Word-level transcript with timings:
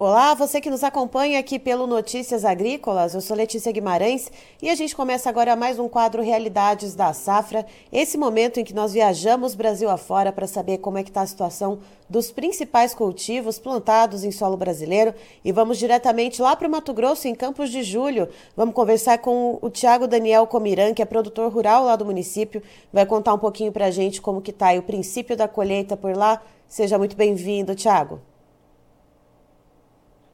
Olá, 0.00 0.32
você 0.32 0.60
que 0.60 0.70
nos 0.70 0.84
acompanha 0.84 1.40
aqui 1.40 1.58
pelo 1.58 1.84
Notícias 1.84 2.44
Agrícolas, 2.44 3.14
eu 3.14 3.20
sou 3.20 3.36
Letícia 3.36 3.72
Guimarães 3.72 4.30
e 4.62 4.70
a 4.70 4.74
gente 4.76 4.94
começa 4.94 5.28
agora 5.28 5.56
mais 5.56 5.76
um 5.80 5.88
quadro 5.88 6.22
Realidades 6.22 6.94
da 6.94 7.12
Safra, 7.12 7.66
esse 7.90 8.16
momento 8.16 8.60
em 8.60 8.64
que 8.64 8.72
nós 8.72 8.92
viajamos 8.92 9.56
Brasil 9.56 9.90
afora 9.90 10.30
para 10.30 10.46
saber 10.46 10.78
como 10.78 10.98
é 10.98 11.02
que 11.02 11.10
está 11.10 11.22
a 11.22 11.26
situação 11.26 11.80
dos 12.08 12.30
principais 12.30 12.94
cultivos 12.94 13.58
plantados 13.58 14.22
em 14.22 14.30
solo 14.30 14.56
brasileiro 14.56 15.12
e 15.44 15.50
vamos 15.50 15.78
diretamente 15.78 16.40
lá 16.40 16.54
para 16.54 16.68
o 16.68 16.70
Mato 16.70 16.94
Grosso, 16.94 17.26
em 17.26 17.34
Campos 17.34 17.68
de 17.68 17.82
Julho. 17.82 18.28
Vamos 18.56 18.76
conversar 18.76 19.18
com 19.18 19.58
o 19.60 19.68
Tiago 19.68 20.06
Daniel 20.06 20.46
Comiran, 20.46 20.94
que 20.94 21.02
é 21.02 21.04
produtor 21.04 21.52
rural 21.52 21.82
lá 21.82 21.96
do 21.96 22.06
município, 22.06 22.62
vai 22.92 23.04
contar 23.04 23.34
um 23.34 23.38
pouquinho 23.38 23.72
para 23.72 23.86
a 23.86 23.90
gente 23.90 24.22
como 24.22 24.40
que 24.40 24.52
está 24.52 24.72
o 24.74 24.82
princípio 24.82 25.36
da 25.36 25.48
colheita 25.48 25.96
por 25.96 26.16
lá. 26.16 26.40
Seja 26.68 26.96
muito 26.98 27.16
bem-vindo, 27.16 27.74
Tiago. 27.74 28.27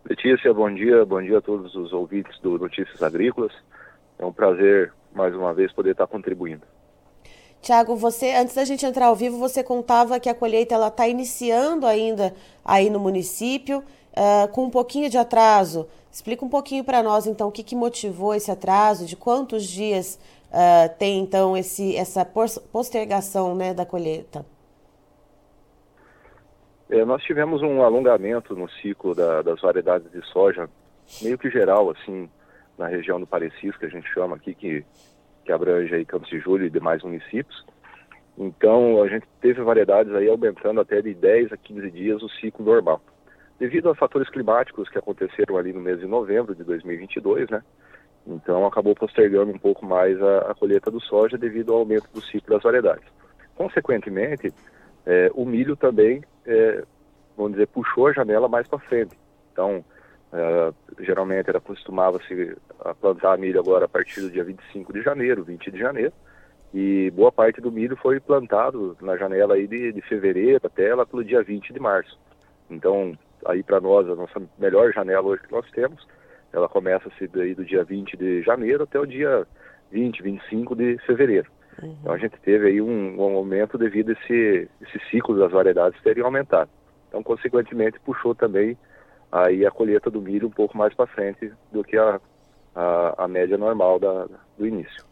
Letícia, 0.06 0.52
bom 0.52 0.70
dia, 0.70 1.02
bom 1.06 1.22
dia 1.22 1.38
a 1.38 1.40
todos 1.40 1.74
os 1.74 1.90
ouvintes 1.94 2.38
do 2.40 2.58
Notícias 2.58 3.02
Agrícolas. 3.02 3.52
É 4.18 4.24
um 4.24 4.32
prazer, 4.32 4.92
mais 5.14 5.34
uma 5.34 5.54
vez, 5.54 5.72
poder 5.72 5.92
estar 5.92 6.06
contribuindo. 6.06 6.62
Tiago, 7.62 7.96
você, 7.96 8.32
antes 8.32 8.54
da 8.54 8.66
gente 8.66 8.84
entrar 8.84 9.06
ao 9.06 9.16
vivo, 9.16 9.38
você 9.38 9.64
contava 9.64 10.20
que 10.20 10.28
a 10.28 10.34
colheita 10.34 10.74
ela 10.74 10.88
está 10.88 11.08
iniciando 11.08 11.86
ainda 11.86 12.34
aí 12.62 12.90
no 12.90 13.00
município, 13.00 13.78
uh, 13.78 14.46
com 14.48 14.64
um 14.64 14.70
pouquinho 14.70 15.08
de 15.08 15.16
atraso. 15.16 15.88
Explica 16.12 16.44
um 16.44 16.50
pouquinho 16.50 16.84
para 16.84 17.02
nós, 17.02 17.26
então, 17.26 17.48
o 17.48 17.52
que, 17.52 17.62
que, 17.62 17.74
motivou 17.74 18.34
esse 18.34 18.50
atraso, 18.50 19.06
de 19.06 19.16
quantos 19.16 19.64
dias 19.64 20.18
uh, 20.50 20.94
tem, 20.98 21.20
então, 21.20 21.56
esse, 21.56 21.96
essa 21.96 22.26
postergação 22.26 23.54
né, 23.54 23.72
da 23.72 23.86
colheita? 23.86 24.44
É, 26.90 27.04
nós 27.04 27.22
tivemos 27.22 27.62
um 27.62 27.82
alongamento 27.82 28.54
no 28.54 28.68
ciclo 28.68 29.14
da, 29.14 29.42
das 29.42 29.60
variedades 29.60 30.10
de 30.10 30.24
soja, 30.26 30.68
meio 31.22 31.38
que 31.38 31.50
geral, 31.50 31.90
assim, 31.90 32.28
na 32.78 32.86
região 32.86 33.18
do 33.18 33.26
Parecis, 33.26 33.76
que 33.76 33.86
a 33.86 33.88
gente 33.88 34.08
chama 34.12 34.36
aqui, 34.36 34.54
que, 34.54 34.84
que 35.44 35.52
abrange 35.52 35.94
aí 35.94 36.04
Campos 36.04 36.28
de 36.28 36.38
Julho 36.38 36.66
e 36.66 36.70
demais 36.70 37.02
municípios. 37.02 37.64
Então, 38.36 39.02
a 39.02 39.08
gente 39.08 39.26
teve 39.40 39.62
variedades 39.62 40.12
aí 40.14 40.28
aumentando 40.28 40.80
até 40.80 41.00
de 41.00 41.14
10 41.14 41.52
a 41.52 41.56
15 41.56 41.90
dias 41.90 42.22
o 42.22 42.28
ciclo 42.28 42.64
normal. 42.64 43.00
Devido 43.58 43.88
a 43.88 43.94
fatores 43.94 44.28
climáticos 44.28 44.88
que 44.88 44.98
aconteceram 44.98 45.56
ali 45.56 45.72
no 45.72 45.80
mês 45.80 46.00
de 46.00 46.06
novembro 46.06 46.54
de 46.54 46.64
2022, 46.64 47.48
né? 47.48 47.62
Então, 48.26 48.66
acabou 48.66 48.94
postergando 48.94 49.52
um 49.52 49.58
pouco 49.58 49.86
mais 49.86 50.20
a, 50.20 50.50
a 50.50 50.54
colheita 50.54 50.90
do 50.90 51.00
soja 51.00 51.38
devido 51.38 51.72
ao 51.72 51.80
aumento 51.80 52.08
do 52.12 52.20
ciclo 52.22 52.54
das 52.54 52.62
variedades. 52.62 53.04
Consequentemente, 53.54 54.52
é, 55.06 55.30
o 55.34 55.44
milho 55.44 55.76
também, 55.76 56.22
é, 56.46 56.84
vamos 57.36 57.52
dizer, 57.52 57.66
puxou 57.68 58.08
a 58.08 58.12
janela 58.12 58.48
mais 58.48 58.66
para 58.68 58.78
frente. 58.78 59.16
Então, 59.52 59.84
é, 60.32 60.72
geralmente 61.04 61.48
era 61.48 61.60
costumava-se 61.60 62.56
plantar 63.00 63.38
milho 63.38 63.60
agora 63.60 63.84
a 63.84 63.88
partir 63.88 64.20
do 64.20 64.30
dia 64.30 64.44
25 64.44 64.92
de 64.92 65.02
janeiro, 65.02 65.44
20 65.44 65.70
de 65.70 65.78
janeiro, 65.78 66.12
e 66.72 67.10
boa 67.12 67.30
parte 67.30 67.60
do 67.60 67.70
milho 67.70 67.96
foi 67.96 68.18
plantado 68.18 68.96
na 69.00 69.16
janela 69.16 69.54
aí 69.54 69.66
de, 69.66 69.92
de 69.92 70.02
fevereiro 70.02 70.60
até 70.64 70.92
lá 70.94 71.06
pelo 71.06 71.24
dia 71.24 71.42
20 71.42 71.72
de 71.72 71.78
março. 71.78 72.18
Então, 72.68 73.16
aí 73.46 73.62
para 73.62 73.80
nós, 73.80 74.08
a 74.08 74.14
nossa 74.16 74.42
melhor 74.58 74.92
janela 74.92 75.22
hoje 75.22 75.42
que 75.42 75.52
nós 75.52 75.70
temos, 75.70 76.04
ela 76.52 76.68
começa-se 76.68 77.28
daí 77.28 77.54
do 77.54 77.64
dia 77.64 77.84
20 77.84 78.16
de 78.16 78.42
janeiro 78.42 78.82
até 78.84 78.98
o 78.98 79.06
dia 79.06 79.46
20, 79.92 80.22
25 80.22 80.74
de 80.74 80.98
fevereiro. 81.06 81.50
Uhum. 81.82 81.96
Então 82.00 82.12
a 82.12 82.18
gente 82.18 82.38
teve 82.40 82.68
aí 82.68 82.80
um, 82.80 83.20
um 83.20 83.36
aumento 83.36 83.76
devido 83.76 84.10
a 84.10 84.12
esse, 84.12 84.68
esse 84.82 84.98
ciclo 85.10 85.38
das 85.38 85.52
variedades 85.52 86.00
terem 86.02 86.22
aumentado. 86.22 86.70
Então, 87.08 87.22
consequentemente, 87.22 88.00
puxou 88.00 88.34
também 88.34 88.76
aí 89.30 89.64
a 89.66 89.70
colheita 89.70 90.10
do 90.10 90.20
milho 90.20 90.48
um 90.48 90.50
pouco 90.50 90.76
mais 90.76 90.94
para 90.94 91.06
frente 91.06 91.52
do 91.72 91.84
que 91.84 91.96
a, 91.96 92.20
a, 92.74 93.24
a 93.24 93.28
média 93.28 93.56
normal 93.56 93.98
da, 93.98 94.26
do 94.58 94.66
início. 94.66 95.04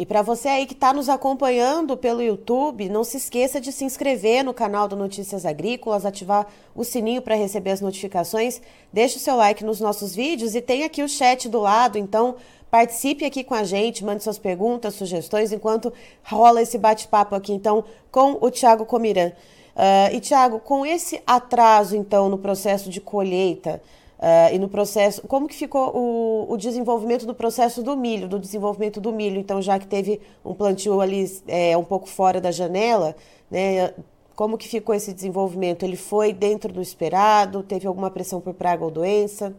E 0.00 0.06
para 0.06 0.22
você 0.22 0.48
aí 0.48 0.64
que 0.64 0.72
está 0.72 0.94
nos 0.94 1.10
acompanhando 1.10 1.94
pelo 1.94 2.22
YouTube, 2.22 2.88
não 2.88 3.04
se 3.04 3.18
esqueça 3.18 3.60
de 3.60 3.70
se 3.70 3.84
inscrever 3.84 4.42
no 4.42 4.54
canal 4.54 4.88
do 4.88 4.96
Notícias 4.96 5.44
Agrícolas, 5.44 6.06
ativar 6.06 6.46
o 6.74 6.84
sininho 6.84 7.20
para 7.20 7.34
receber 7.34 7.72
as 7.72 7.82
notificações, 7.82 8.62
deixe 8.90 9.18
o 9.18 9.20
seu 9.20 9.36
like 9.36 9.62
nos 9.62 9.78
nossos 9.78 10.14
vídeos 10.14 10.54
e 10.54 10.62
tem 10.62 10.84
aqui 10.84 11.02
o 11.02 11.08
chat 11.08 11.50
do 11.50 11.60
lado, 11.60 11.98
então 11.98 12.36
Participe 12.70 13.24
aqui 13.24 13.42
com 13.42 13.52
a 13.52 13.64
gente, 13.64 14.04
mande 14.04 14.22
suas 14.22 14.38
perguntas, 14.38 14.94
sugestões, 14.94 15.50
enquanto 15.52 15.92
rola 16.22 16.62
esse 16.62 16.78
bate-papo 16.78 17.34
aqui, 17.34 17.52
então, 17.52 17.84
com 18.12 18.38
o 18.40 18.48
Tiago 18.48 18.86
Comiran. 18.86 19.32
Uh, 19.74 20.14
e, 20.14 20.20
Tiago, 20.20 20.60
com 20.60 20.86
esse 20.86 21.20
atraso, 21.26 21.96
então, 21.96 22.28
no 22.28 22.38
processo 22.38 22.88
de 22.88 23.00
colheita 23.00 23.82
uh, 24.20 24.54
e 24.54 24.58
no 24.58 24.68
processo, 24.68 25.26
como 25.26 25.48
que 25.48 25.56
ficou 25.56 25.96
o, 25.96 26.52
o, 26.52 26.56
desenvolvimento 26.56 27.26
do 27.26 27.34
processo 27.34 27.82
do 27.82 27.96
milho, 27.96 28.28
do 28.28 28.38
desenvolvimento 28.38 29.00
do 29.00 29.12
milho, 29.12 29.38
então, 29.38 29.60
já 29.60 29.78
que 29.78 29.86
teve 29.86 30.20
um 30.44 30.54
plantio 30.54 31.00
ali 31.00 31.24
é, 31.48 31.76
um 31.76 31.84
pouco 31.84 32.08
fora 32.08 32.40
da 32.40 32.50
janela, 32.50 33.16
né, 33.50 33.92
como 34.36 34.56
que 34.56 34.68
ficou 34.68 34.94
esse 34.94 35.12
desenvolvimento? 35.12 35.84
Ele 35.84 35.96
foi 35.96 36.32
dentro 36.32 36.72
do 36.72 36.80
esperado? 36.80 37.62
Teve 37.62 37.86
alguma 37.86 38.10
pressão 38.10 38.40
por 38.40 38.54
praga 38.54 38.82
ou 38.82 38.90
doença? 38.90 39.54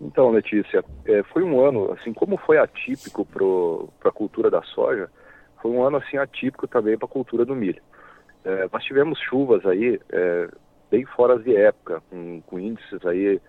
Então, 0.00 0.30
Letícia, 0.30 0.82
é, 1.04 1.22
foi 1.24 1.42
um 1.42 1.60
ano, 1.60 1.92
assim, 1.92 2.12
como 2.12 2.38
foi 2.38 2.56
atípico 2.56 3.26
para 3.26 4.08
a 4.08 4.12
cultura 4.12 4.50
da 4.50 4.62
soja, 4.62 5.10
foi 5.60 5.72
um 5.72 5.82
ano, 5.82 5.96
assim, 5.96 6.16
atípico 6.16 6.68
também 6.68 6.96
para 6.96 7.06
a 7.06 7.10
cultura 7.10 7.44
do 7.44 7.54
milho. 7.54 7.82
É, 8.44 8.68
nós 8.72 8.84
tivemos 8.84 9.18
chuvas 9.18 9.66
aí 9.66 10.00
é, 10.10 10.48
bem 10.90 11.04
fora 11.04 11.38
de 11.38 11.54
época, 11.54 12.02
com, 12.10 12.40
com, 12.42 12.58
índices 12.58 13.04
aí 13.06 13.40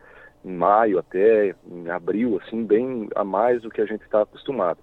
em 0.43 0.51
maio 0.51 0.99
até, 0.99 1.55
em 1.69 1.89
abril, 1.89 2.39
assim, 2.43 2.65
bem 2.65 3.09
a 3.15 3.23
mais 3.23 3.61
do 3.61 3.69
que 3.69 3.81
a 3.81 3.85
gente 3.85 4.03
está 4.03 4.21
acostumado. 4.21 4.79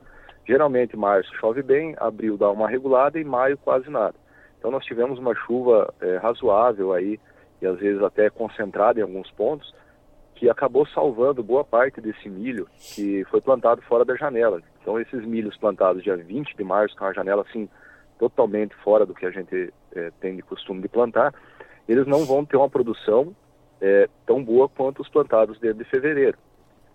Geralmente, 0.47 0.97
março 0.97 1.35
chove 1.37 1.63
bem, 1.63 1.95
abril 1.99 2.37
dá 2.37 2.51
uma 2.51 2.69
regulada 2.69 3.19
e 3.19 3.25
maio 3.25 3.59
quase 3.59 3.91
nada. 3.91 4.15
Então, 4.59 4.71
nós 4.71 4.85
tivemos 4.85 5.19
uma 5.19 5.35
chuva 5.35 5.93
é, 6.01 6.17
razoável 6.17 6.93
aí, 6.93 7.19
e 7.61 7.67
às 7.67 7.79
vezes 7.79 8.03
até 8.03 8.29
concentrada 8.31 9.01
em 9.01 9.03
alguns 9.03 9.31
pontos, 9.33 9.75
que 10.37 10.51
acabou 10.51 10.87
salvando 10.89 11.43
boa 11.43 11.65
parte 11.65 12.01
desse 12.01 12.29
milho 12.29 12.69
que 12.79 13.25
foi 13.31 13.41
plantado 13.41 13.81
fora 13.83 14.05
da 14.05 14.15
janela. 14.15 14.61
Então, 14.81 15.01
esses 15.01 15.25
milhos 15.25 15.57
plantados 15.57 16.03
dia 16.03 16.17
20 16.17 16.55
de 16.55 16.63
março, 16.63 16.97
com 16.97 17.07
a 17.07 17.13
janela 17.13 17.43
assim 17.49 17.69
totalmente 18.19 18.75
fora 18.77 19.05
do 19.05 19.15
que 19.15 19.27
a 19.27 19.31
gente 19.31 19.73
é, 19.95 20.13
tem 20.21 20.37
de 20.37 20.43
costume 20.43 20.83
de 20.83 20.89
plantar, 20.89 21.35
eles 21.89 22.07
não 22.07 22.25
vão 22.25 22.45
ter 22.45 22.57
uma 22.57 22.69
produção 22.69 23.35
é, 23.81 24.09
tão 24.27 24.43
boa 24.43 24.69
quanto 24.69 25.03
os 25.03 25.09
plantados 25.09 25.59
desde 25.59 25.85
fevereiro. 25.85 26.39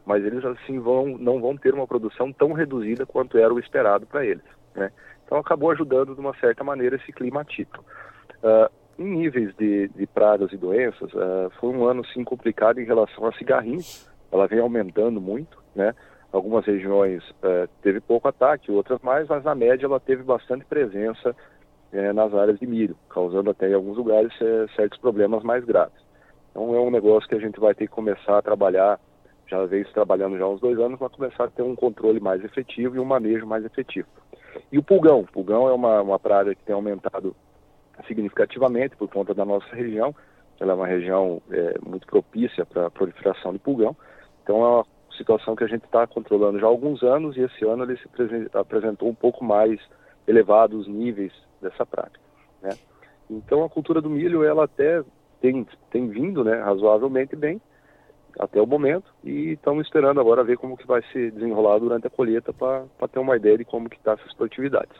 Mas 0.05 0.23
eles 0.25 0.43
assim 0.43 0.79
vão, 0.79 1.17
não 1.17 1.39
vão 1.39 1.55
ter 1.55 1.73
uma 1.73 1.87
produção 1.87 2.31
tão 2.33 2.53
reduzida 2.53 3.05
quanto 3.05 3.37
era 3.37 3.53
o 3.53 3.59
esperado 3.59 4.05
para 4.05 4.25
eles. 4.25 4.43
Né? 4.75 4.91
Então 5.25 5.37
acabou 5.37 5.71
ajudando 5.71 6.13
de 6.13 6.19
uma 6.19 6.35
certa 6.39 6.63
maneira 6.63 6.95
esse 6.95 7.11
clima. 7.13 7.41
Uh, 7.41 8.69
em 8.99 9.05
níveis 9.05 9.55
de, 9.55 9.87
de 9.89 10.05
pragas 10.07 10.51
e 10.51 10.57
doenças, 10.57 11.11
uh, 11.13 11.49
foi 11.59 11.69
um 11.69 11.85
ano 11.85 12.05
sim 12.07 12.23
complicado 12.23 12.79
em 12.79 12.85
relação 12.85 13.25
a 13.25 13.33
cigarrinho. 13.33 13.81
Ela 14.31 14.47
vem 14.47 14.59
aumentando 14.59 15.21
muito, 15.21 15.61
né? 15.75 15.93
Algumas 16.31 16.65
regiões 16.65 17.23
uh, 17.29 17.67
teve 17.81 17.99
pouco 17.99 18.27
ataque, 18.27 18.71
outras 18.71 18.99
mais, 19.01 19.27
mas 19.27 19.43
na 19.43 19.53
média 19.53 19.85
ela 19.85 19.99
teve 19.99 20.23
bastante 20.23 20.65
presença 20.65 21.35
uh, 21.93 22.13
nas 22.13 22.33
áreas 22.33 22.59
de 22.59 22.67
milho, 22.67 22.95
causando 23.09 23.49
até 23.49 23.69
em 23.69 23.73
alguns 23.73 23.97
lugares 23.97 24.31
eh, 24.41 24.65
certos 24.75 24.99
problemas 24.99 25.43
mais 25.43 25.63
graves. 25.63 26.01
Então 26.51 26.75
é 26.75 26.79
um 26.79 26.91
negócio 26.91 27.27
que 27.27 27.35
a 27.35 27.39
gente 27.39 27.59
vai 27.59 27.73
ter 27.73 27.87
que 27.87 27.93
começar 27.93 28.37
a 28.37 28.41
trabalhar, 28.41 28.99
já 29.47 29.65
vem 29.65 29.83
trabalhando 29.85 30.37
já 30.37 30.45
há 30.45 30.49
uns 30.49 30.59
dois 30.59 30.79
anos, 30.79 30.99
para 30.99 31.09
começar 31.09 31.45
a 31.45 31.49
ter 31.49 31.61
um 31.61 31.75
controle 31.75 32.19
mais 32.19 32.43
efetivo 32.43 32.95
e 32.95 32.99
um 32.99 33.05
manejo 33.05 33.45
mais 33.45 33.65
efetivo. 33.65 34.07
E 34.71 34.77
o 34.77 34.83
pulgão, 34.83 35.21
o 35.21 35.27
pulgão 35.27 35.69
é 35.69 35.73
uma, 35.73 36.01
uma 36.01 36.19
praga 36.19 36.53
que 36.53 36.63
tem 36.63 36.75
aumentado 36.75 37.35
significativamente 38.07 38.95
por 38.95 39.09
conta 39.09 39.33
da 39.33 39.45
nossa 39.45 39.73
região. 39.75 40.13
Ela 40.59 40.73
é 40.73 40.75
uma 40.75 40.87
região 40.87 41.41
é, 41.49 41.75
muito 41.85 42.05
propícia 42.05 42.65
para 42.65 42.87
a 42.87 42.91
proliferação 42.91 43.53
de 43.53 43.59
pulgão. 43.59 43.95
Então 44.43 44.63
é 44.63 44.67
uma 44.67 44.85
situação 45.17 45.55
que 45.55 45.63
a 45.63 45.67
gente 45.67 45.85
está 45.85 46.05
controlando 46.07 46.59
já 46.59 46.65
há 46.65 46.69
alguns 46.69 47.01
anos 47.03 47.35
e 47.37 47.41
esse 47.41 47.65
ano 47.65 47.83
ele 47.83 47.97
se 47.97 48.07
apresentou 48.53 49.09
um 49.09 49.15
pouco 49.15 49.43
mais 49.43 49.79
elevados 50.27 50.87
níveis 50.87 51.33
dessa 51.61 51.85
prática. 51.85 52.23
Né? 52.61 52.71
Então 53.29 53.63
a 53.63 53.69
cultura 53.69 54.01
do 54.01 54.09
milho 54.09 54.43
ela 54.43 54.65
até 54.65 55.03
tem, 55.39 55.65
tem 55.89 56.07
vindo 56.09 56.43
né, 56.43 56.61
razoavelmente 56.61 57.35
bem 57.35 57.61
até 58.39 58.61
o 58.61 58.67
momento 58.67 59.13
e 59.23 59.53
estamos 59.53 59.85
esperando 59.85 60.19
agora 60.19 60.43
ver 60.43 60.57
como 60.57 60.77
que 60.77 60.87
vai 60.87 61.01
se 61.11 61.31
desenrolar 61.31 61.79
durante 61.79 62.07
a 62.07 62.09
colheita 62.09 62.53
para 62.53 63.07
ter 63.11 63.19
uma 63.19 63.35
ideia 63.35 63.57
de 63.57 63.65
como 63.65 63.89
que 63.89 63.97
está 63.97 64.13
essas 64.13 64.33
produtividades. 64.33 64.95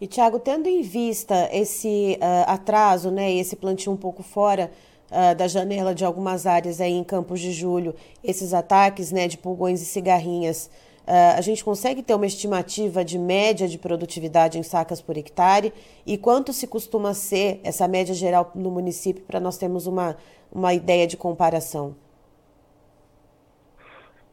E, 0.00 0.06
Tiago, 0.08 0.40
tendo 0.40 0.66
em 0.66 0.82
vista 0.82 1.48
esse 1.52 2.18
uh, 2.20 2.50
atraso, 2.50 3.10
né, 3.10 3.32
esse 3.32 3.54
plantio 3.54 3.92
um 3.92 3.96
pouco 3.96 4.22
fora 4.22 4.70
uh, 5.08 5.34
da 5.36 5.46
janela 5.46 5.94
de 5.94 6.04
algumas 6.04 6.44
áreas 6.44 6.80
aí 6.80 6.92
em 6.92 7.04
Campos 7.04 7.38
de 7.38 7.52
Julho, 7.52 7.94
esses 8.24 8.52
ataques 8.52 9.12
né, 9.12 9.28
de 9.28 9.38
pulgões 9.38 9.80
e 9.80 9.84
cigarrinhas, 9.84 10.68
Uh, 11.02 11.36
a 11.36 11.40
gente 11.40 11.64
consegue 11.64 12.00
ter 12.02 12.14
uma 12.14 12.26
estimativa 12.26 13.04
de 13.04 13.18
média 13.18 13.66
de 13.66 13.76
produtividade 13.76 14.56
em 14.56 14.62
sacas 14.62 15.02
por 15.02 15.16
hectare 15.16 15.72
e 16.06 16.16
quanto 16.16 16.52
se 16.52 16.66
costuma 16.68 17.12
ser 17.12 17.60
essa 17.64 17.88
média 17.88 18.14
geral 18.14 18.52
no 18.54 18.70
município 18.70 19.24
para 19.24 19.40
nós 19.40 19.58
termos 19.58 19.88
uma, 19.88 20.16
uma 20.52 20.72
ideia 20.72 21.06
de 21.06 21.16
comparação? 21.16 21.96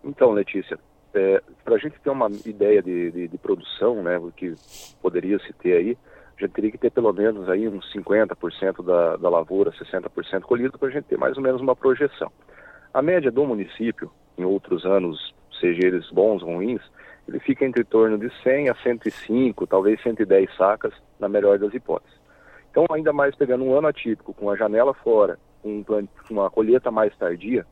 Então, 0.03 0.31
Letícia, 0.31 0.77
é, 1.13 1.41
para 1.63 1.75
a 1.75 1.77
gente 1.79 1.99
ter 1.99 2.09
uma 2.09 2.29
ideia 2.45 2.83
de, 2.83 3.11
de, 3.11 3.27
de, 3.27 3.37
produção, 3.37 4.03
né, 4.03 4.17
o 4.19 4.31
que 4.31 4.53
poderia 5.01 5.39
se 5.39 5.51
ter 5.53 5.73
aí, 5.73 5.97
a 6.37 6.41
gente 6.41 6.53
teria 6.53 6.71
que 6.71 6.77
ter 6.77 6.91
pelo 6.91 7.11
menos 7.11 7.49
aí 7.49 7.67
uns 7.67 7.91
50% 7.93 8.85
da, 8.85 9.17
da 9.17 9.29
lavoura, 9.29 9.71
60% 9.71 10.41
colhido, 10.41 10.77
para 10.77 10.87
a 10.87 10.91
gente 10.91 11.05
ter 11.05 11.17
mais 11.17 11.35
ou 11.35 11.43
menos 11.43 11.61
uma 11.61 11.75
projeção. 11.75 12.31
A 12.93 13.01
média 13.01 13.31
do 13.31 13.45
município, 13.45 14.11
em 14.37 14.45
outros 14.45 14.85
anos, 14.85 15.33
seja 15.59 15.87
eles 15.87 16.09
bons 16.11 16.41
ou 16.41 16.55
ruins, 16.55 16.81
ele 17.27 17.39
fica 17.39 17.65
entre 17.65 17.83
torno 17.83 18.17
de 18.17 18.31
100 18.41 18.69
a 18.69 18.75
105, 18.75 19.67
talvez 19.67 20.01
110 20.01 20.55
sacas, 20.55 20.93
na 21.19 21.29
melhor 21.29 21.59
das 21.59 21.73
hipóteses. 21.73 22.17
Então, 22.71 22.85
ainda 22.91 23.13
mais 23.13 23.35
pegando 23.35 23.63
um 23.63 23.75
ano 23.75 23.87
atípico, 23.87 24.33
com 24.33 24.49
a 24.49 24.55
janela 24.55 24.93
fora, 24.93 25.37
com 25.61 25.83
uma 26.29 26.49
colheita 26.49 26.89
mais 26.89 27.15
tardia, 27.17 27.65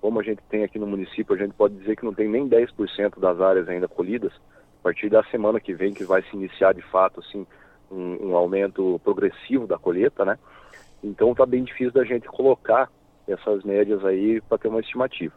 como 0.00 0.20
a 0.20 0.22
gente 0.22 0.42
tem 0.50 0.62
aqui 0.64 0.78
no 0.78 0.86
município, 0.86 1.34
a 1.34 1.38
gente 1.38 1.54
pode 1.54 1.74
dizer 1.76 1.96
que 1.96 2.04
não 2.04 2.12
tem 2.12 2.28
nem 2.28 2.48
10% 2.48 3.18
das 3.18 3.40
áreas 3.40 3.68
ainda 3.68 3.88
colhidas, 3.88 4.32
a 4.80 4.82
partir 4.82 5.08
da 5.08 5.24
semana 5.24 5.58
que 5.58 5.72
vem 5.72 5.94
que 5.94 6.04
vai 6.04 6.22
se 6.22 6.36
iniciar 6.36 6.74
de 6.74 6.82
fato 6.82 7.20
assim 7.20 7.46
um, 7.90 8.28
um 8.28 8.36
aumento 8.36 9.00
progressivo 9.02 9.66
da 9.66 9.78
colheita, 9.78 10.24
né? 10.24 10.38
Então 11.02 11.32
está 11.32 11.46
bem 11.46 11.64
difícil 11.64 11.92
da 11.92 12.04
gente 12.04 12.26
colocar 12.26 12.90
essas 13.26 13.64
médias 13.64 14.04
aí 14.04 14.40
para 14.42 14.58
ter 14.58 14.68
uma 14.68 14.80
estimativa. 14.80 15.34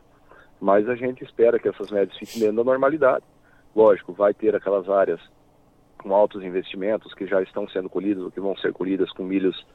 Mas 0.60 0.88
a 0.90 0.96
gente 0.96 1.24
espera 1.24 1.60
que 1.60 1.68
essas 1.68 1.92
médias 1.92 2.18
fiquem 2.18 2.42
dentro 2.42 2.58
da 2.58 2.64
normalidade. 2.64 3.24
Lógico, 3.76 4.14
vai 4.14 4.34
ter 4.34 4.56
aquelas 4.56 4.90
áreas 4.90 5.20
com 5.98 6.14
altos 6.14 6.44
investimentos 6.44 7.14
que 7.14 7.28
já 7.28 7.42
estão 7.42 7.68
sendo 7.70 7.90
colhidas 7.90 8.24
ou 8.24 8.32
que 8.32 8.40
vão 8.40 8.56
ser 8.58 8.74
colhidas 8.74 9.12
com 9.12 9.24
milhos 9.24 9.66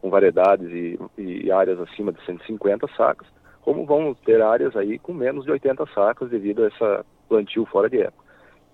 com 0.00 0.08
variedades 0.08 0.70
e, 0.70 0.98
e 1.18 1.52
áreas 1.52 1.78
acima 1.80 2.10
de 2.10 2.24
150 2.24 2.88
sacas, 2.96 3.28
como 3.60 3.84
vão 3.84 4.14
ter 4.14 4.40
áreas 4.40 4.74
aí 4.74 4.98
com 4.98 5.12
menos 5.12 5.44
de 5.44 5.50
80 5.50 5.84
sacas 5.94 6.30
devido 6.30 6.64
a 6.64 6.68
essa 6.68 7.04
plantio 7.28 7.66
fora 7.66 7.90
de 7.90 8.00
época. 8.00 8.24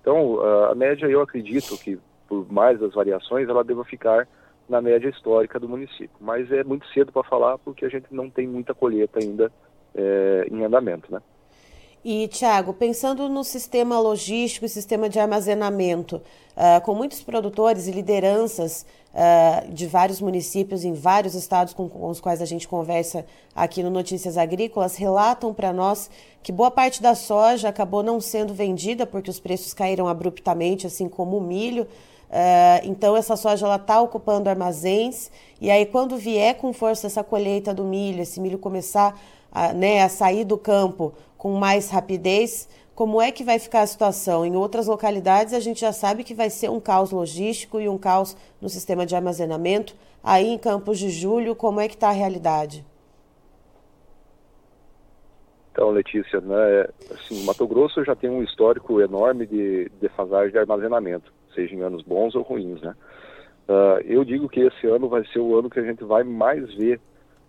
Então, 0.00 0.40
a 0.70 0.74
média 0.76 1.06
eu 1.06 1.20
acredito 1.20 1.76
que 1.78 1.98
por 2.28 2.50
mais 2.52 2.78
das 2.78 2.94
variações, 2.94 3.48
ela 3.48 3.64
deva 3.64 3.84
ficar 3.84 4.28
na 4.68 4.80
média 4.80 5.08
histórica 5.08 5.60
do 5.60 5.68
município. 5.68 6.16
Mas 6.20 6.50
é 6.50 6.64
muito 6.64 6.86
cedo 6.88 7.12
para 7.12 7.22
falar 7.22 7.58
porque 7.58 7.84
a 7.84 7.88
gente 7.88 8.06
não 8.10 8.28
tem 8.28 8.46
muita 8.46 8.74
colheita 8.74 9.20
ainda 9.20 9.50
é, 9.94 10.46
em 10.50 10.64
andamento, 10.64 11.10
né? 11.12 11.20
E, 12.08 12.28
Tiago, 12.28 12.72
pensando 12.72 13.28
no 13.28 13.42
sistema 13.42 13.98
logístico 13.98 14.64
e 14.64 14.68
sistema 14.68 15.08
de 15.08 15.18
armazenamento, 15.18 16.22
uh, 16.56 16.80
com 16.82 16.94
muitos 16.94 17.20
produtores 17.20 17.88
e 17.88 17.90
lideranças 17.90 18.86
uh, 19.12 19.68
de 19.72 19.88
vários 19.88 20.20
municípios 20.20 20.84
em 20.84 20.92
vários 20.92 21.34
estados 21.34 21.74
com, 21.74 21.88
com, 21.88 22.08
os 22.08 22.20
quais 22.20 22.40
a 22.40 22.44
gente 22.44 22.68
conversa 22.68 23.26
aqui 23.56 23.82
no 23.82 23.90
Notícias 23.90 24.38
Agrícolas, 24.38 24.94
relatam 24.94 25.52
para 25.52 25.72
nós 25.72 26.08
que 26.44 26.52
boa 26.52 26.70
parte 26.70 27.02
da 27.02 27.16
soja 27.16 27.70
acabou 27.70 28.04
não 28.04 28.20
sendo 28.20 28.54
vendida 28.54 29.04
porque 29.04 29.28
os 29.28 29.40
preços 29.40 29.74
caíram 29.74 30.06
abruptamente, 30.06 30.86
assim 30.86 31.08
como 31.08 31.36
o 31.38 31.40
milho. 31.40 31.88
Uh, 32.30 32.82
então 32.84 33.16
essa 33.16 33.34
soja 33.34 33.66
ela 33.66 33.76
está 33.76 34.00
ocupando 34.00 34.48
armazéns 34.48 35.28
e 35.60 35.72
aí 35.72 35.86
quando 35.86 36.16
vier 36.16 36.54
com 36.56 36.72
força 36.72 37.08
essa 37.08 37.24
colheita 37.24 37.74
do 37.74 37.82
milho, 37.82 38.22
esse 38.22 38.40
milho 38.40 38.58
começar 38.58 39.20
a, 39.50 39.72
né, 39.72 40.02
a 40.02 40.08
sair 40.08 40.44
do 40.44 40.58
campo 40.58 41.14
com 41.36 41.52
mais 41.54 41.90
rapidez, 41.90 42.68
como 42.94 43.20
é 43.20 43.30
que 43.30 43.44
vai 43.44 43.58
ficar 43.58 43.82
a 43.82 43.86
situação? 43.86 44.44
Em 44.44 44.56
outras 44.56 44.86
localidades 44.86 45.52
a 45.52 45.60
gente 45.60 45.80
já 45.80 45.92
sabe 45.92 46.24
que 46.24 46.34
vai 46.34 46.50
ser 46.50 46.70
um 46.70 46.80
caos 46.80 47.10
logístico 47.10 47.80
e 47.80 47.88
um 47.88 47.98
caos 47.98 48.36
no 48.60 48.68
sistema 48.68 49.04
de 49.04 49.14
armazenamento. 49.14 49.94
Aí 50.22 50.48
em 50.48 50.58
Campos 50.58 50.98
de 50.98 51.10
Julho, 51.10 51.54
como 51.54 51.80
é 51.80 51.88
que 51.88 51.94
está 51.94 52.08
a 52.08 52.12
realidade? 52.12 52.84
Então, 55.72 55.90
Letícia, 55.90 56.40
né, 56.40 56.88
assim, 57.10 57.44
Mato 57.44 57.66
Grosso 57.66 58.02
já 58.02 58.16
tem 58.16 58.30
um 58.30 58.42
histórico 58.42 59.00
enorme 59.00 59.46
de 59.46 59.90
defasagem 60.00 60.50
de 60.50 60.58
armazenamento 60.58 61.36
seja 61.56 61.74
em 61.74 61.80
anos 61.80 62.02
bons 62.02 62.34
ou 62.34 62.42
ruins, 62.42 62.80
né? 62.82 62.94
Uh, 63.68 64.00
eu 64.04 64.24
digo 64.24 64.48
que 64.48 64.60
esse 64.60 64.86
ano 64.86 65.08
vai 65.08 65.26
ser 65.26 65.40
o 65.40 65.58
ano 65.58 65.68
que 65.68 65.80
a 65.80 65.82
gente 65.82 66.04
vai 66.04 66.22
mais 66.22 66.72
ver 66.74 67.00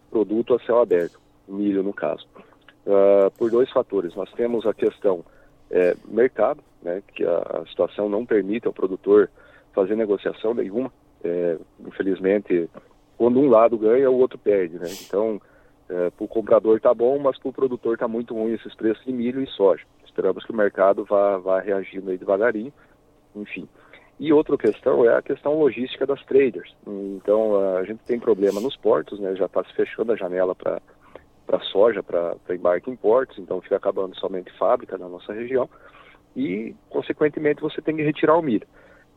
produto 0.10 0.56
a 0.56 0.60
céu 0.66 0.80
aberto, 0.80 1.20
milho 1.48 1.84
no 1.84 1.94
caso, 1.94 2.28
uh, 2.86 3.32
por 3.38 3.50
dois 3.50 3.70
fatores. 3.72 4.16
Nós 4.16 4.32
temos 4.34 4.66
a 4.66 4.74
questão 4.74 5.24
é, 5.70 5.96
mercado, 6.08 6.62
né, 6.82 7.02
que 7.14 7.26
a, 7.26 7.38
a, 7.38 7.66
situação 7.68 8.10
não 8.10 8.26
permite 8.26 8.68
ao 8.68 8.74
produtor 8.74 9.30
fazer 9.74 9.96
negociação 9.96 10.54
nenhuma. 10.54 10.92
É, 11.24 11.58
infelizmente, 11.80 12.70
quando 13.18 13.40
um 13.40 13.50
lado 13.50 13.78
ganha, 13.78 14.10
o 14.10 14.18
outro 14.18 14.38
perde, 14.38 14.78
né? 14.78 14.88
Então, 15.06 15.42
é, 15.90 16.10
para 16.10 16.24
o 16.24 16.28
comprador 16.28 16.80
tá 16.80 16.94
bom, 16.94 17.18
mas 17.20 17.38
para 17.40 17.50
o 17.50 17.54
produtor 17.54 17.98
tá 17.98 18.08
muito 18.08 18.34
ruim 18.34 18.54
esses 18.54 18.74
preços 18.76 19.04
de 19.06 19.12
milho 19.12 19.42
e 19.42 19.48
soja. 19.48 19.84
Esperamos 20.06 20.46
que 20.46 20.52
o 20.52 20.56
mercado 20.56 21.04
vá, 21.06 21.38
vá 21.38 21.60
reagindo 21.60 22.12
aí 22.12 22.18
devagarinho, 22.18 22.74
enfim. 23.36 23.68
E 24.20 24.34
outra 24.34 24.58
questão 24.58 25.06
é 25.06 25.16
a 25.16 25.22
questão 25.22 25.60
logística 25.60 26.06
das 26.06 26.24
traders. 26.26 26.76
Então, 26.86 27.78
a 27.78 27.84
gente 27.84 28.00
tem 28.00 28.20
problema 28.20 28.60
nos 28.60 28.76
portos, 28.76 29.20
né? 29.20 29.36
já 29.36 29.46
está 29.46 29.64
se 29.64 29.74
fechando 29.74 30.12
a 30.12 30.16
janela 30.16 30.56
para 30.56 30.82
para 31.48 31.60
soja, 31.62 32.04
para 32.04 32.36
embarque 32.52 32.92
em 32.92 32.96
portos, 32.96 33.40
então 33.40 33.62
fica 33.62 33.78
acabando 33.78 34.16
somente 34.20 34.52
fábrica 34.58 34.98
na 34.98 35.08
nossa 35.08 35.34
região 35.34 35.68
e, 36.36 36.76
consequentemente, 36.90 37.62
você 37.62 37.82
tem 37.82 37.96
que 37.96 38.04
retirar 38.04 38.38
o 38.38 38.42
milho. 38.44 38.68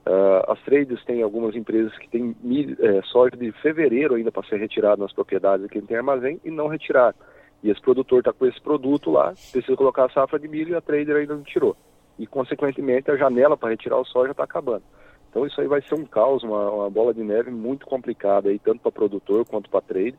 Uh, 0.06 0.50
as 0.50 0.58
traders 0.62 1.04
têm 1.04 1.22
algumas 1.22 1.54
empresas 1.54 1.94
que 1.98 2.08
têm 2.08 2.34
milho, 2.40 2.74
é, 2.80 3.02
soja 3.02 3.36
de 3.36 3.52
fevereiro 3.60 4.14
ainda 4.14 4.32
para 4.32 4.48
ser 4.48 4.58
retirado 4.58 5.02
nas 5.02 5.12
propriedades 5.12 5.66
aqui 5.66 5.82
tem 5.82 5.96
armazém 5.98 6.40
e 6.42 6.50
não 6.50 6.68
retirar. 6.68 7.14
E 7.62 7.70
esse 7.70 7.80
produtor 7.82 8.20
está 8.20 8.32
com 8.32 8.46
esse 8.46 8.58
produto 8.62 9.10
lá, 9.10 9.34
precisa 9.52 9.76
colocar 9.76 10.06
a 10.06 10.10
safra 10.10 10.38
de 10.38 10.48
milho 10.48 10.70
e 10.70 10.74
a 10.74 10.80
trader 10.80 11.16
ainda 11.16 11.34
não 11.34 11.42
tirou 11.42 11.76
e, 12.20 12.26
consequentemente, 12.26 13.10
a 13.10 13.16
janela 13.16 13.56
para 13.56 13.70
retirar 13.70 13.98
o 13.98 14.04
soja 14.04 14.32
está 14.32 14.44
acabando. 14.44 14.82
Então 15.30 15.46
isso 15.46 15.58
aí 15.58 15.66
vai 15.66 15.80
ser 15.80 15.94
um 15.94 16.04
caos, 16.04 16.42
uma, 16.42 16.70
uma 16.70 16.90
bola 16.90 17.14
de 17.14 17.22
neve 17.22 17.50
muito 17.50 17.86
complicada 17.86 18.50
aí, 18.50 18.58
tanto 18.58 18.80
para 18.80 18.92
produtor 18.92 19.46
quanto 19.46 19.70
para 19.70 19.80
trade, 19.80 20.18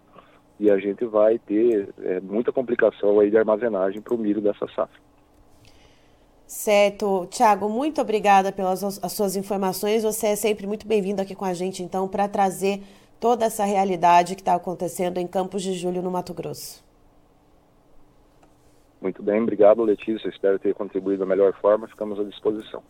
e 0.61 0.69
a 0.69 0.77
gente 0.77 1.03
vai 1.05 1.39
ter 1.39 1.89
é, 2.03 2.19
muita 2.19 2.51
complicação 2.51 3.19
aí 3.19 3.31
de 3.31 3.37
armazenagem 3.37 3.99
para 3.99 4.13
o 4.13 4.17
milho 4.17 4.39
dessa 4.39 4.67
safra. 4.67 5.01
Certo. 6.45 7.25
Tiago, 7.31 7.67
muito 7.67 7.99
obrigada 7.99 8.51
pelas 8.51 8.83
as 8.83 9.11
suas 9.11 9.35
informações. 9.35 10.03
Você 10.03 10.27
é 10.27 10.35
sempre 10.35 10.68
muito 10.68 10.85
bem-vindo 10.85 11.19
aqui 11.19 11.33
com 11.33 11.45
a 11.45 11.53
gente, 11.56 11.81
então, 11.81 12.07
para 12.07 12.27
trazer 12.27 12.83
toda 13.19 13.45
essa 13.45 13.65
realidade 13.65 14.35
que 14.35 14.41
está 14.41 14.53
acontecendo 14.53 15.18
em 15.18 15.25
Campos 15.25 15.63
de 15.63 15.73
Julho, 15.73 16.03
no 16.03 16.11
Mato 16.11 16.31
Grosso. 16.31 16.83
Muito 19.01 19.23
bem, 19.23 19.41
obrigado 19.41 19.81
Letícia, 19.81 20.30
espero 20.30 20.59
ter 20.59 20.75
contribuído 20.75 21.21
da 21.21 21.25
melhor 21.25 21.53
forma, 21.59 21.87
ficamos 21.87 22.19
à 22.19 22.23
disposição. 22.23 22.83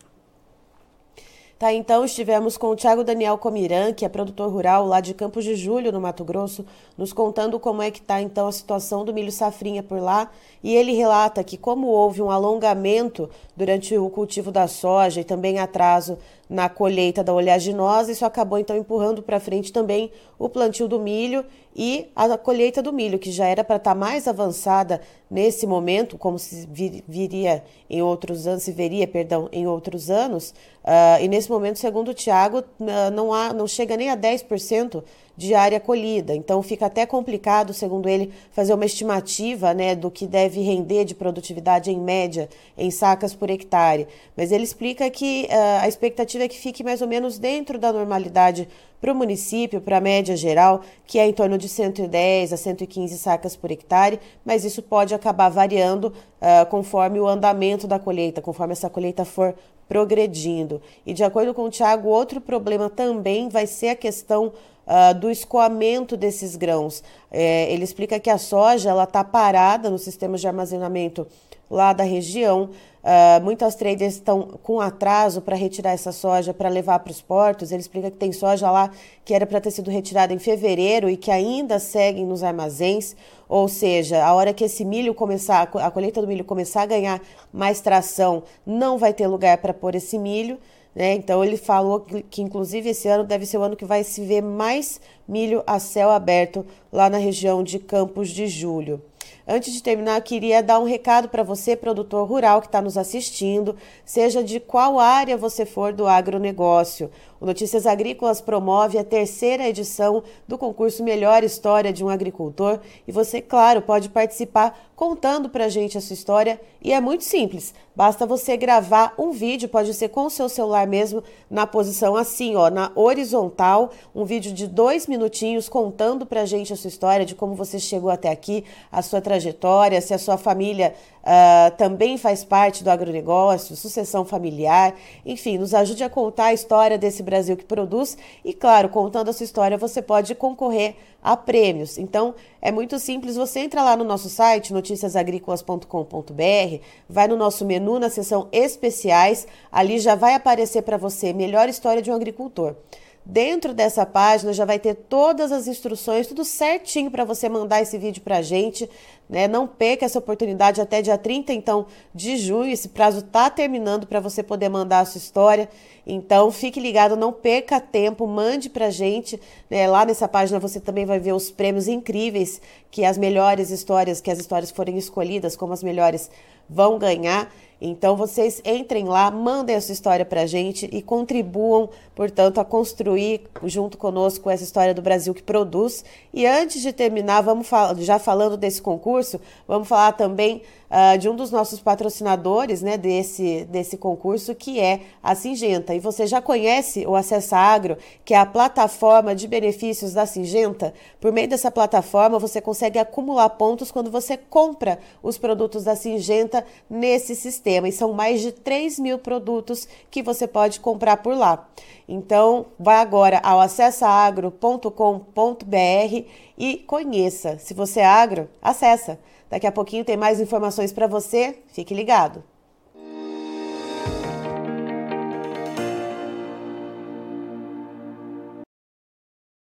Tá, 1.62 1.72
então 1.72 2.04
estivemos 2.04 2.56
com 2.56 2.70
o 2.70 2.74
Tiago 2.74 3.04
Daniel 3.04 3.38
Comiran, 3.38 3.92
que 3.92 4.04
é 4.04 4.08
produtor 4.08 4.50
rural 4.50 4.84
lá 4.84 5.00
de 5.00 5.14
Campos 5.14 5.44
de 5.44 5.54
Julho, 5.54 5.92
no 5.92 6.00
Mato 6.00 6.24
Grosso, 6.24 6.66
nos 6.98 7.12
contando 7.12 7.60
como 7.60 7.80
é 7.80 7.88
que 7.88 8.00
está 8.00 8.20
então 8.20 8.48
a 8.48 8.52
situação 8.52 9.04
do 9.04 9.14
milho 9.14 9.30
safrinha 9.30 9.80
por 9.80 10.00
lá. 10.00 10.28
E 10.60 10.74
ele 10.74 10.92
relata 10.92 11.44
que 11.44 11.56
como 11.56 11.86
houve 11.86 12.20
um 12.20 12.32
alongamento 12.32 13.30
durante 13.56 13.96
o 13.96 14.10
cultivo 14.10 14.50
da 14.50 14.66
soja 14.66 15.20
e 15.20 15.24
também 15.24 15.60
atraso 15.60 16.18
na 16.52 16.68
colheita 16.68 17.24
da 17.24 17.32
oleaginosa, 17.32 18.12
isso 18.12 18.26
acabou 18.26 18.58
então 18.58 18.76
empurrando 18.76 19.22
para 19.22 19.40
frente 19.40 19.72
também 19.72 20.12
o 20.38 20.50
plantio 20.50 20.86
do 20.86 21.00
milho 21.00 21.46
e 21.74 22.08
a 22.14 22.36
colheita 22.36 22.82
do 22.82 22.92
milho, 22.92 23.18
que 23.18 23.32
já 23.32 23.46
era 23.46 23.64
para 23.64 23.76
estar 23.76 23.92
tá 23.92 23.98
mais 23.98 24.28
avançada 24.28 25.00
nesse 25.30 25.66
momento, 25.66 26.18
como 26.18 26.38
se 26.38 26.68
vir, 26.70 27.02
viria 27.08 27.64
em 27.88 28.02
outros 28.02 28.46
anos, 28.46 28.64
se 28.64 28.70
veria, 28.70 29.08
perdão, 29.08 29.48
em 29.50 29.66
outros 29.66 30.10
anos, 30.10 30.50
uh, 30.84 31.22
e 31.22 31.26
nesse 31.26 31.50
momento, 31.50 31.78
segundo 31.78 32.10
o 32.10 32.14
Tiago, 32.14 32.58
uh, 32.58 33.10
não, 33.14 33.32
há, 33.32 33.54
não 33.54 33.66
chega 33.66 33.96
nem 33.96 34.10
a 34.10 34.16
10% 34.16 35.02
de 35.36 35.54
área 35.54 35.80
colhida. 35.80 36.34
Então 36.34 36.62
fica 36.62 36.86
até 36.86 37.06
complicado, 37.06 37.72
segundo 37.72 38.08
ele, 38.08 38.32
fazer 38.50 38.74
uma 38.74 38.84
estimativa 38.84 39.72
né, 39.72 39.94
do 39.94 40.10
que 40.10 40.26
deve 40.26 40.60
render 40.60 41.04
de 41.04 41.14
produtividade 41.14 41.90
em 41.90 41.98
média 41.98 42.48
em 42.76 42.90
sacas 42.90 43.34
por 43.34 43.50
hectare. 43.50 44.06
Mas 44.36 44.52
ele 44.52 44.64
explica 44.64 45.08
que 45.10 45.48
uh, 45.50 45.82
a 45.82 45.88
expectativa 45.88 46.44
é 46.44 46.48
que 46.48 46.58
fique 46.58 46.84
mais 46.84 47.02
ou 47.02 47.08
menos 47.08 47.38
dentro 47.38 47.78
da 47.78 47.92
normalidade 47.92 48.68
para 49.00 49.12
o 49.12 49.16
município, 49.16 49.80
para 49.80 49.96
a 49.96 50.00
média 50.00 50.36
geral, 50.36 50.82
que 51.04 51.18
é 51.18 51.26
em 51.26 51.32
torno 51.32 51.58
de 51.58 51.68
110 51.68 52.52
a 52.52 52.56
115 52.56 53.18
sacas 53.18 53.56
por 53.56 53.68
hectare, 53.68 54.20
mas 54.44 54.64
isso 54.64 54.80
pode 54.80 55.12
acabar 55.12 55.48
variando 55.48 56.04
uh, 56.04 56.64
conforme 56.70 57.18
o 57.18 57.26
andamento 57.26 57.88
da 57.88 57.98
colheita, 57.98 58.40
conforme 58.40 58.74
essa 58.74 58.88
colheita 58.88 59.24
for 59.24 59.56
progredindo. 59.88 60.80
E 61.04 61.12
de 61.12 61.24
acordo 61.24 61.52
com 61.52 61.64
o 61.64 61.70
Tiago, 61.70 62.08
outro 62.08 62.40
problema 62.40 62.88
também 62.88 63.48
vai 63.48 63.66
ser 63.66 63.88
a 63.88 63.96
questão 63.96 64.52
Uh, 64.84 65.14
do 65.14 65.30
escoamento 65.30 66.16
desses 66.16 66.56
grãos. 66.56 67.04
É, 67.30 67.72
ele 67.72 67.84
explica 67.84 68.18
que 68.18 68.28
a 68.28 68.36
soja 68.36 68.90
ela 68.90 69.04
está 69.04 69.22
parada 69.22 69.88
no 69.88 69.98
sistema 69.98 70.36
de 70.36 70.46
armazenamento 70.46 71.26
lá 71.70 71.92
da 71.92 72.02
região 72.02 72.70
Uh, 73.02 73.42
muitas 73.42 73.74
traders 73.74 74.14
estão 74.14 74.42
com 74.62 74.80
atraso 74.80 75.40
para 75.40 75.56
retirar 75.56 75.90
essa 75.90 76.12
soja 76.12 76.54
para 76.54 76.68
levar 76.68 77.00
para 77.00 77.10
os 77.10 77.20
portos. 77.20 77.72
Ele 77.72 77.80
explica 77.80 78.12
que 78.12 78.16
tem 78.16 78.30
soja 78.30 78.70
lá 78.70 78.90
que 79.24 79.34
era 79.34 79.44
para 79.44 79.60
ter 79.60 79.72
sido 79.72 79.90
retirada 79.90 80.32
em 80.32 80.38
fevereiro 80.38 81.10
e 81.10 81.16
que 81.16 81.30
ainda 81.30 81.80
seguem 81.80 82.24
nos 82.24 82.44
armazéns. 82.44 83.16
Ou 83.48 83.66
seja, 83.66 84.24
a 84.24 84.32
hora 84.32 84.54
que 84.54 84.64
esse 84.64 84.84
milho 84.84 85.14
começar, 85.14 85.62
a 85.62 85.90
colheita 85.90 86.20
do 86.20 86.28
milho 86.28 86.44
começar 86.44 86.82
a 86.82 86.86
ganhar 86.86 87.20
mais 87.52 87.80
tração, 87.80 88.44
não 88.64 88.96
vai 88.96 89.12
ter 89.12 89.26
lugar 89.26 89.58
para 89.58 89.74
pôr 89.74 89.96
esse 89.96 90.16
milho. 90.16 90.58
Né? 90.94 91.14
Então 91.14 91.42
ele 91.42 91.56
falou 91.56 92.00
que, 92.00 92.22
que, 92.22 92.42
inclusive 92.42 92.90
esse 92.90 93.08
ano 93.08 93.24
deve 93.24 93.46
ser 93.46 93.58
o 93.58 93.62
ano 93.62 93.76
que 93.76 93.84
vai 93.84 94.04
se 94.04 94.24
ver 94.24 94.42
mais 94.42 95.00
milho 95.26 95.62
a 95.66 95.78
céu 95.78 96.10
aberto 96.10 96.66
lá 96.92 97.08
na 97.08 97.18
região 97.18 97.62
de 97.62 97.78
Campos 97.78 98.28
de 98.28 98.46
Julho. 98.46 99.00
Antes 99.46 99.72
de 99.72 99.82
terminar, 99.82 100.18
eu 100.18 100.22
queria 100.22 100.62
dar 100.62 100.78
um 100.78 100.84
recado 100.84 101.28
para 101.28 101.42
você, 101.42 101.74
produtor 101.74 102.28
rural 102.28 102.60
que 102.60 102.68
está 102.68 102.80
nos 102.80 102.96
assistindo, 102.96 103.74
seja 104.04 104.42
de 104.42 104.60
qual 104.60 105.00
área 105.00 105.36
você 105.36 105.66
for 105.66 105.92
do 105.92 106.06
agronegócio. 106.06 107.10
O 107.42 107.44
Notícias 107.44 107.88
Agrícolas 107.88 108.40
promove 108.40 108.96
a 108.98 109.02
terceira 109.02 109.68
edição 109.68 110.22
do 110.46 110.56
concurso 110.56 111.02
Melhor 111.02 111.42
História 111.42 111.92
de 111.92 112.04
um 112.04 112.08
Agricultor. 112.08 112.78
E 113.04 113.10
você, 113.10 113.42
claro, 113.42 113.82
pode 113.82 114.10
participar 114.10 114.78
contando 114.94 115.48
para 115.48 115.64
a 115.64 115.68
gente 115.68 115.98
a 115.98 116.00
sua 116.00 116.14
história. 116.14 116.60
E 116.80 116.92
é 116.92 117.00
muito 117.00 117.24
simples. 117.24 117.74
Basta 117.94 118.24
você 118.24 118.56
gravar 118.56 119.12
um 119.18 119.32
vídeo, 119.32 119.68
pode 119.68 119.92
ser 119.92 120.08
com 120.08 120.26
o 120.26 120.30
seu 120.30 120.48
celular 120.48 120.86
mesmo, 120.86 121.22
na 121.50 121.66
posição 121.66 122.16
assim, 122.16 122.56
ó, 122.56 122.70
na 122.70 122.90
horizontal, 122.94 123.90
um 124.14 124.24
vídeo 124.24 124.52
de 124.52 124.66
dois 124.66 125.06
minutinhos 125.06 125.68
contando 125.68 126.24
para 126.24 126.42
a 126.42 126.46
gente 126.46 126.72
a 126.72 126.76
sua 126.76 126.88
história, 126.88 127.26
de 127.26 127.34
como 127.34 127.54
você 127.54 127.78
chegou 127.78 128.08
até 128.08 128.30
aqui, 128.30 128.64
a 128.90 129.02
sua 129.02 129.20
trajetória, 129.20 130.00
se 130.00 130.14
a 130.14 130.18
sua 130.18 130.38
família 130.38 130.94
uh, 131.22 131.76
também 131.76 132.16
faz 132.16 132.44
parte 132.44 132.82
do 132.82 132.88
agronegócio, 132.88 133.76
sucessão 133.76 134.24
familiar, 134.24 134.94
enfim, 135.26 135.58
nos 135.58 135.74
ajude 135.74 136.02
a 136.02 136.08
contar 136.08 136.46
a 136.46 136.54
história 136.54 136.96
desse 136.96 137.22
Brasil 137.32 137.56
que 137.56 137.64
produz 137.64 138.18
e, 138.44 138.52
claro, 138.52 138.90
contando 138.90 139.30
a 139.30 139.32
sua 139.32 139.44
história, 139.44 139.78
você 139.78 140.02
pode 140.02 140.34
concorrer 140.34 140.96
a 141.22 141.34
prêmios. 141.34 141.96
Então, 141.96 142.34
é 142.60 142.70
muito 142.70 142.98
simples, 142.98 143.36
você 143.36 143.60
entra 143.60 143.82
lá 143.82 143.96
no 143.96 144.04
nosso 144.04 144.28
site, 144.28 144.74
noticiasagricolas.com.br, 144.74 146.84
vai 147.08 147.28
no 147.28 147.36
nosso 147.36 147.64
menu 147.64 147.98
na 147.98 148.10
seção 148.10 148.48
especiais, 148.52 149.46
ali 149.70 149.98
já 149.98 150.14
vai 150.14 150.34
aparecer 150.34 150.82
para 150.82 150.98
você 150.98 151.32
melhor 151.32 151.70
história 151.70 152.02
de 152.02 152.10
um 152.10 152.14
agricultor. 152.14 152.76
Dentro 153.24 153.72
dessa 153.72 154.04
página 154.04 154.52
já 154.52 154.64
vai 154.64 154.80
ter 154.80 154.94
todas 154.94 155.52
as 155.52 155.68
instruções, 155.68 156.26
tudo 156.26 156.44
certinho 156.44 157.08
para 157.08 157.24
você 157.24 157.48
mandar 157.48 157.80
esse 157.80 157.96
vídeo 157.96 158.20
para 158.20 158.38
a 158.38 158.42
gente. 158.42 158.90
Né? 159.30 159.46
Não 159.46 159.66
perca 159.66 160.04
essa 160.04 160.18
oportunidade 160.18 160.80
até 160.80 161.00
dia 161.00 161.16
30 161.16 161.52
então, 161.52 161.86
de 162.12 162.36
junho. 162.36 162.72
Esse 162.72 162.88
prazo 162.88 163.20
está 163.20 163.48
terminando 163.48 164.08
para 164.08 164.18
você 164.18 164.42
poder 164.42 164.68
mandar 164.68 165.00
a 165.00 165.04
sua 165.04 165.18
história. 165.18 165.68
Então, 166.04 166.50
fique 166.50 166.80
ligado, 166.80 167.16
não 167.16 167.32
perca 167.32 167.80
tempo, 167.80 168.26
mande 168.26 168.68
para 168.68 168.86
a 168.86 168.90
gente. 168.90 169.40
Né? 169.70 169.86
Lá 169.86 170.04
nessa 170.04 170.26
página 170.26 170.58
você 170.58 170.80
também 170.80 171.06
vai 171.06 171.20
ver 171.20 171.32
os 171.32 171.48
prêmios 171.48 171.86
incríveis 171.86 172.60
que 172.90 173.04
as 173.04 173.16
melhores 173.16 173.70
histórias, 173.70 174.20
que 174.20 174.32
as 174.32 174.40
histórias 174.40 174.72
forem 174.72 174.98
escolhidas 174.98 175.54
como 175.54 175.72
as 175.72 175.82
melhores, 175.84 176.28
vão 176.68 176.98
ganhar. 176.98 177.48
Então 177.84 178.16
vocês 178.16 178.62
entrem 178.64 179.06
lá, 179.06 179.28
mandem 179.28 179.74
essa 179.74 179.90
história 179.90 180.24
para 180.24 180.42
a 180.42 180.46
gente 180.46 180.88
e 180.92 181.02
contribuam, 181.02 181.90
portanto, 182.14 182.60
a 182.60 182.64
construir 182.64 183.40
junto 183.64 183.98
conosco 183.98 184.48
essa 184.48 184.62
história 184.62 184.94
do 184.94 185.02
Brasil 185.02 185.34
que 185.34 185.42
produz. 185.42 186.04
E 186.32 186.46
antes 186.46 186.80
de 186.80 186.92
terminar, 186.92 187.40
vamos 187.40 187.68
já 187.98 188.20
falando 188.20 188.56
desse 188.56 188.80
concurso, 188.80 189.40
vamos 189.66 189.88
falar 189.88 190.12
também 190.12 190.62
uh, 190.92 191.16
de 191.18 191.28
um 191.28 191.34
dos 191.34 191.50
nossos 191.50 191.80
patrocinadores 191.80 192.82
né, 192.82 192.98
desse, 192.98 193.64
desse 193.64 193.96
concurso, 193.96 194.54
que 194.54 194.78
é 194.78 195.00
a 195.22 195.34
Singenta. 195.34 195.94
E 195.94 195.98
você 195.98 196.26
já 196.26 196.42
conhece 196.42 197.06
o 197.06 197.16
Acessa 197.16 197.56
Agro, 197.56 197.96
que 198.24 198.34
é 198.34 198.38
a 198.38 198.46
plataforma 198.46 199.34
de 199.34 199.48
benefícios 199.48 200.12
da 200.12 200.26
Singenta? 200.26 200.92
Por 201.20 201.32
meio 201.32 201.48
dessa 201.48 201.70
plataforma, 201.70 202.38
você 202.38 202.60
consegue 202.60 202.98
acumular 202.98 203.48
pontos 203.50 203.90
quando 203.90 204.10
você 204.10 204.36
compra 204.36 204.98
os 205.22 205.38
produtos 205.38 205.84
da 205.84 205.96
Singenta 205.96 206.64
nesse 206.88 207.34
sistema. 207.72 207.88
E 207.88 207.92
são 207.92 208.12
mais 208.12 208.40
de 208.40 208.52
3 208.52 208.98
mil 208.98 209.18
produtos 209.18 209.88
que 210.10 210.22
você 210.22 210.46
pode 210.46 210.80
comprar 210.80 211.18
por 211.18 211.34
lá. 211.34 211.68
Então, 212.08 212.66
vá 212.78 213.00
agora 213.00 213.40
ao 213.42 213.60
acessaagro.com.br 213.60 216.26
e 216.58 216.76
conheça. 216.86 217.58
Se 217.58 217.72
você 217.72 218.00
é 218.00 218.06
agro, 218.06 218.48
acessa. 218.60 219.18
Daqui 219.48 219.66
a 219.66 219.72
pouquinho 219.72 220.04
tem 220.04 220.16
mais 220.16 220.40
informações 220.40 220.92
para 220.92 221.06
você. 221.06 221.58
Fique 221.68 221.94
ligado. 221.94 222.42